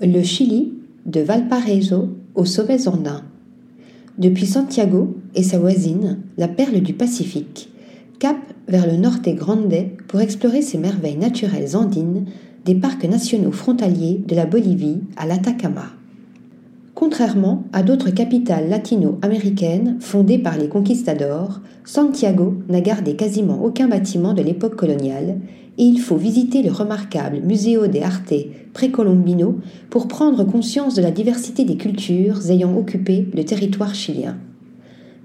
Le 0.00 0.24
Chili, 0.24 0.72
de 1.06 1.20
Valparaiso 1.20 2.08
aux 2.34 2.44
sommets 2.44 2.88
andins. 2.88 3.22
Depuis 4.18 4.46
Santiago 4.46 5.16
et 5.36 5.44
sa 5.44 5.60
voisine, 5.60 6.18
la 6.36 6.48
perle 6.48 6.80
du 6.80 6.94
Pacifique, 6.94 7.70
cap 8.18 8.36
vers 8.66 8.88
le 8.88 8.96
nord 8.96 9.20
des 9.22 9.34
Grandes 9.34 9.86
pour 10.08 10.20
explorer 10.20 10.62
ces 10.62 10.78
merveilles 10.78 11.16
naturelles 11.16 11.76
andines 11.76 12.26
des 12.64 12.74
parcs 12.74 13.04
nationaux 13.04 13.52
frontaliers 13.52 14.20
de 14.26 14.34
la 14.34 14.46
Bolivie 14.46 14.98
à 15.16 15.26
l'Atacama. 15.26 15.92
Contrairement 17.04 17.64
à 17.74 17.82
d'autres 17.82 18.08
capitales 18.08 18.70
latino-américaines 18.70 19.98
fondées 20.00 20.38
par 20.38 20.56
les 20.56 20.70
conquistadors, 20.70 21.60
Santiago 21.84 22.54
n'a 22.70 22.80
gardé 22.80 23.14
quasiment 23.14 23.62
aucun 23.62 23.88
bâtiment 23.88 24.32
de 24.32 24.40
l'époque 24.40 24.74
coloniale 24.74 25.38
et 25.76 25.84
il 25.84 26.00
faut 26.00 26.16
visiter 26.16 26.62
le 26.62 26.72
remarquable 26.72 27.42
Museo 27.44 27.88
de 27.88 28.00
Arte 28.00 28.32
Precolombino 28.72 29.58
pour 29.90 30.08
prendre 30.08 30.44
conscience 30.44 30.94
de 30.94 31.02
la 31.02 31.10
diversité 31.10 31.66
des 31.66 31.76
cultures 31.76 32.50
ayant 32.50 32.74
occupé 32.74 33.28
le 33.34 33.44
territoire 33.44 33.94
chilien. 33.94 34.38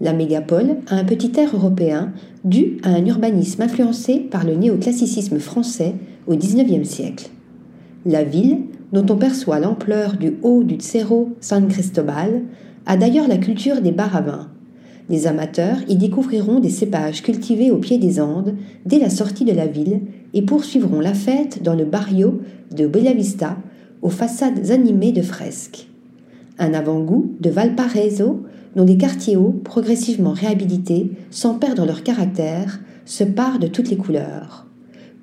La 0.00 0.14
mégapole 0.14 0.76
a 0.86 0.96
un 0.96 1.04
petit 1.04 1.32
air 1.38 1.54
européen 1.54 2.14
dû 2.42 2.78
à 2.84 2.88
un 2.88 3.04
urbanisme 3.04 3.60
influencé 3.60 4.16
par 4.16 4.46
le 4.46 4.54
néoclassicisme 4.54 5.40
français 5.40 5.94
au 6.26 6.36
XIXe 6.36 6.88
siècle. 6.88 7.28
La 8.06 8.24
ville 8.24 8.60
dont 8.92 9.06
on 9.10 9.16
perçoit 9.16 9.60
l'ampleur 9.60 10.16
du 10.16 10.34
haut 10.42 10.62
du 10.62 10.80
Cerro 10.80 11.30
San 11.40 11.68
Cristobal, 11.68 12.42
a 12.86 12.96
d'ailleurs 12.96 13.28
la 13.28 13.38
culture 13.38 13.80
des 13.80 13.92
bars 13.92 14.16
à 14.16 14.20
vin. 14.20 14.48
Les 15.08 15.26
amateurs 15.26 15.78
y 15.88 15.96
découvriront 15.96 16.60
des 16.60 16.70
cépages 16.70 17.22
cultivés 17.22 17.70
au 17.70 17.78
pied 17.78 17.98
des 17.98 18.20
Andes 18.20 18.54
dès 18.84 18.98
la 18.98 19.10
sortie 19.10 19.44
de 19.44 19.52
la 19.52 19.66
ville 19.66 20.00
et 20.34 20.42
poursuivront 20.42 21.00
la 21.00 21.14
fête 21.14 21.62
dans 21.62 21.74
le 21.74 21.84
barrio 21.84 22.40
de 22.74 22.86
Bellavista 22.86 23.56
aux 24.02 24.10
façades 24.10 24.70
animées 24.70 25.12
de 25.12 25.22
fresques. 25.22 25.88
Un 26.58 26.74
avant-goût 26.74 27.34
de 27.40 27.50
Valparaiso 27.50 28.44
dont 28.74 28.84
les 28.84 28.98
quartiers 28.98 29.36
hauts, 29.36 29.58
progressivement 29.64 30.32
réhabilités, 30.32 31.10
sans 31.30 31.54
perdre 31.54 31.86
leur 31.86 32.02
caractère, 32.02 32.80
se 33.06 33.24
parent 33.24 33.58
de 33.58 33.68
toutes 33.68 33.88
les 33.88 33.96
couleurs. 33.96 34.66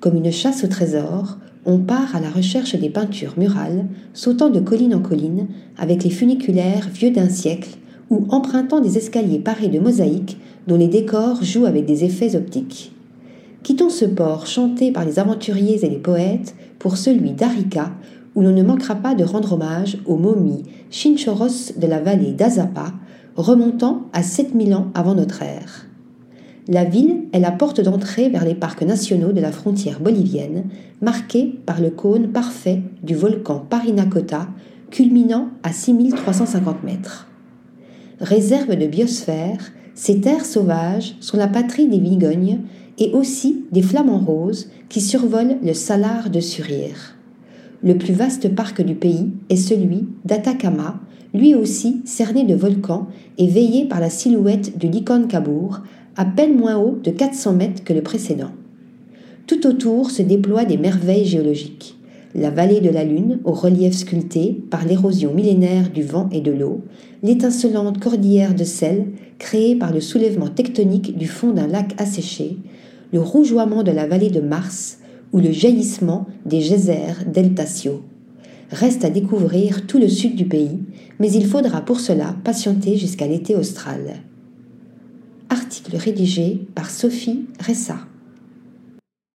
Comme 0.00 0.16
une 0.16 0.32
chasse 0.32 0.64
au 0.64 0.66
trésor, 0.66 1.38
on 1.66 1.78
part 1.78 2.14
à 2.14 2.20
la 2.20 2.30
recherche 2.30 2.74
des 2.74 2.90
peintures 2.90 3.34
murales, 3.36 3.86
sautant 4.12 4.50
de 4.50 4.60
colline 4.60 4.94
en 4.94 5.00
colline, 5.00 5.46
avec 5.78 6.04
les 6.04 6.10
funiculaires 6.10 6.88
vieux 6.92 7.10
d'un 7.10 7.28
siècle, 7.28 7.70
ou 8.10 8.26
empruntant 8.28 8.80
des 8.80 8.98
escaliers 8.98 9.38
parés 9.38 9.68
de 9.68 9.78
mosaïques 9.78 10.36
dont 10.66 10.76
les 10.76 10.88
décors 10.88 11.42
jouent 11.42 11.66
avec 11.66 11.86
des 11.86 12.04
effets 12.04 12.36
optiques. 12.36 12.92
Quittons 13.62 13.88
ce 13.88 14.04
port 14.04 14.46
chanté 14.46 14.92
par 14.92 15.04
les 15.04 15.18
aventuriers 15.18 15.84
et 15.84 15.88
les 15.88 15.98
poètes 15.98 16.54
pour 16.78 16.98
celui 16.98 17.32
d'Arica, 17.32 17.92
où 18.34 18.42
l'on 18.42 18.52
ne 18.52 18.62
manquera 18.62 18.94
pas 18.94 19.14
de 19.14 19.24
rendre 19.24 19.54
hommage 19.54 19.98
aux 20.06 20.16
momies 20.16 20.64
chinchoros 20.90 21.72
de 21.78 21.86
la 21.86 22.00
vallée 22.00 22.32
d'Azapa, 22.32 22.92
remontant 23.36 24.02
à 24.12 24.22
7000 24.22 24.74
ans 24.74 24.90
avant 24.94 25.14
notre 25.14 25.42
ère. 25.42 25.86
La 26.66 26.84
ville 26.84 27.24
est 27.34 27.40
la 27.40 27.50
porte 27.50 27.82
d'entrée 27.82 28.30
vers 28.30 28.46
les 28.46 28.54
parcs 28.54 28.82
nationaux 28.82 29.32
de 29.32 29.40
la 29.40 29.52
frontière 29.52 30.00
bolivienne, 30.00 30.64
marquée 31.02 31.58
par 31.66 31.78
le 31.78 31.90
cône 31.90 32.28
parfait 32.28 32.80
du 33.02 33.14
volcan 33.14 33.58
Parinacota, 33.68 34.48
culminant 34.90 35.48
à 35.62 35.72
6350 35.72 36.82
mètres. 36.82 37.28
Réserve 38.18 38.76
de 38.76 38.86
biosphère, 38.86 39.72
ces 39.94 40.20
terres 40.20 40.46
sauvages 40.46 41.16
sont 41.20 41.36
la 41.36 41.48
patrie 41.48 41.86
des 41.86 41.98
vigognes 41.98 42.60
et 42.98 43.10
aussi 43.12 43.64
des 43.70 43.82
flamants 43.82 44.24
roses 44.24 44.70
qui 44.88 45.02
survolent 45.02 45.58
le 45.62 45.74
salar 45.74 46.30
de 46.30 46.40
Surir. 46.40 47.16
Le 47.82 47.98
plus 47.98 48.14
vaste 48.14 48.54
parc 48.54 48.80
du 48.80 48.94
pays 48.94 49.30
est 49.50 49.56
celui 49.56 50.08
d'Atacama, 50.24 51.00
lui 51.34 51.54
aussi 51.54 52.00
cerné 52.06 52.44
de 52.44 52.54
volcans 52.54 53.08
et 53.36 53.48
veillé 53.48 53.84
par 53.84 54.00
la 54.00 54.08
silhouette 54.08 54.78
du 54.78 54.88
Licon 54.88 55.26
Cabour, 55.28 55.80
à 56.16 56.24
peine 56.24 56.56
moins 56.56 56.76
haut 56.76 56.98
de 57.02 57.10
400 57.10 57.52
mètres 57.54 57.84
que 57.84 57.92
le 57.92 58.02
précédent. 58.02 58.50
Tout 59.46 59.66
autour 59.66 60.10
se 60.10 60.22
déploient 60.22 60.64
des 60.64 60.78
merveilles 60.78 61.26
géologiques. 61.26 61.96
La 62.34 62.50
vallée 62.50 62.80
de 62.80 62.90
la 62.90 63.04
Lune, 63.04 63.38
au 63.44 63.52
relief 63.52 63.94
sculpté 63.94 64.60
par 64.70 64.84
l'érosion 64.84 65.32
millénaire 65.32 65.90
du 65.90 66.02
vent 66.02 66.28
et 66.32 66.40
de 66.40 66.50
l'eau, 66.50 66.80
l'étincelante 67.22 68.00
cordillère 68.00 68.54
de 68.54 68.64
sel 68.64 69.06
créée 69.38 69.76
par 69.76 69.92
le 69.92 70.00
soulèvement 70.00 70.48
tectonique 70.48 71.16
du 71.16 71.26
fond 71.26 71.52
d'un 71.52 71.66
lac 71.66 71.94
asséché, 72.00 72.56
le 73.12 73.20
rougeoiement 73.20 73.82
de 73.82 73.92
la 73.92 74.06
vallée 74.06 74.30
de 74.30 74.40
Mars 74.40 74.98
ou 75.32 75.38
le 75.38 75.52
jaillissement 75.52 76.26
des 76.46 76.60
geysers 76.60 77.24
d'Eltasio. 77.26 78.02
Reste 78.70 79.04
à 79.04 79.10
découvrir 79.10 79.86
tout 79.86 79.98
le 79.98 80.08
sud 80.08 80.34
du 80.34 80.46
pays, 80.46 80.80
mais 81.20 81.30
il 81.30 81.46
faudra 81.46 81.82
pour 81.82 82.00
cela 82.00 82.34
patienter 82.44 82.96
jusqu'à 82.96 83.26
l'été 83.26 83.54
austral. 83.54 84.22
Article 85.48 85.96
rédigé 85.96 86.66
par 86.74 86.90
Sophie 86.90 87.46
Ressa. 87.64 87.98